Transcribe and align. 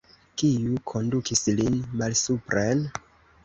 Kiu 0.41 0.71
kondukis 0.93 1.45
lin 1.61 1.79
malsupren? 2.03 2.87